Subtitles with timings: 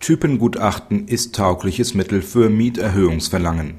[0.00, 3.74] Typengutachten ist taugliches Mittel für Mieterhöhungsverlangen.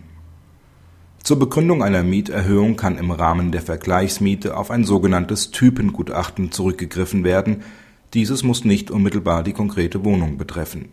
[1.24, 7.64] Zur Begründung einer Mieterhöhung kann im Rahmen der Vergleichsmiete auf ein sogenanntes Typengutachten zurückgegriffen werden,
[8.14, 10.90] dieses muss nicht unmittelbar die konkrete Wohnung betreffen.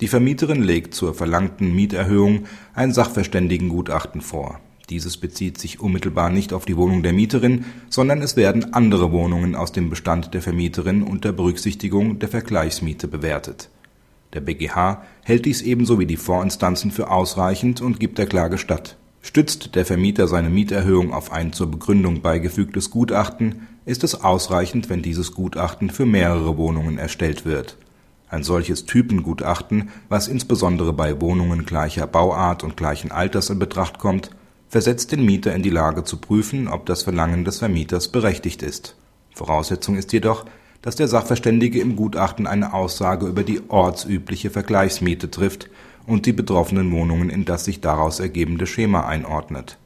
[0.00, 4.58] Die Vermieterin legt zur verlangten Mieterhöhung ein Sachverständigengutachten vor.
[4.88, 9.54] Dieses bezieht sich unmittelbar nicht auf die Wohnung der Mieterin, sondern es werden andere Wohnungen
[9.54, 13.68] aus dem Bestand der Vermieterin unter Berücksichtigung der Vergleichsmiete bewertet
[14.34, 18.96] der BgH hält dies ebenso wie die Vorinstanzen für ausreichend und gibt der Klage statt.
[19.22, 25.00] Stützt der Vermieter seine Mieterhöhung auf ein zur Begründung beigefügtes Gutachten, ist es ausreichend, wenn
[25.00, 27.78] dieses Gutachten für mehrere Wohnungen erstellt wird.
[28.28, 34.30] Ein solches Typengutachten, was insbesondere bei Wohnungen gleicher Bauart und gleichen Alters in Betracht kommt,
[34.68, 38.96] versetzt den Mieter in die Lage zu prüfen, ob das Verlangen des Vermieters berechtigt ist.
[39.34, 40.46] Voraussetzung ist jedoch
[40.84, 45.70] dass der Sachverständige im Gutachten eine Aussage über die ortsübliche Vergleichsmiete trifft
[46.06, 49.78] und die betroffenen Wohnungen in das sich daraus ergebende Schema einordnet.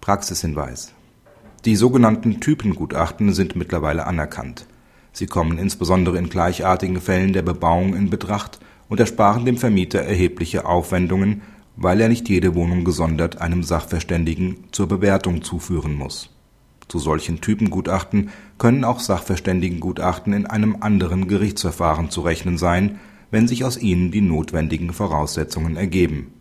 [0.00, 0.94] Praxishinweis
[1.66, 4.64] Die sogenannten Typengutachten sind mittlerweile anerkannt.
[5.12, 10.64] Sie kommen insbesondere in gleichartigen Fällen der Bebauung in Betracht und ersparen dem Vermieter erhebliche
[10.64, 11.42] Aufwendungen,
[11.76, 16.30] weil er nicht jede Wohnung gesondert einem Sachverständigen zur Bewertung zuführen muss
[16.96, 22.98] zu solchen Typengutachten können auch Sachverständigengutachten in einem anderen Gerichtsverfahren zu rechnen sein,
[23.30, 26.32] wenn sich aus ihnen die notwendigen Voraussetzungen ergeben.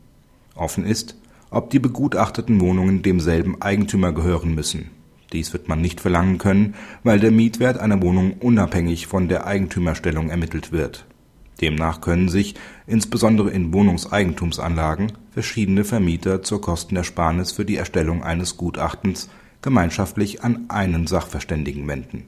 [0.55, 1.17] Offen ist,
[1.49, 4.91] ob die begutachteten Wohnungen demselben Eigentümer gehören müssen.
[5.33, 10.29] Dies wird man nicht verlangen können, weil der Mietwert einer Wohnung unabhängig von der Eigentümerstellung
[10.29, 11.05] ermittelt wird.
[11.59, 12.55] Demnach können sich,
[12.87, 19.27] insbesondere in Wohnungseigentumsanlagen, verschiedene Vermieter zur Kostenersparnis für die Erstellung eines Gutachtens
[19.65, 22.27] gemeinschaftlich an einen Sachverständigen wenden